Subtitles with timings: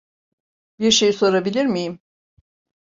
[0.79, 1.99] Bir şey sorabilir miyim?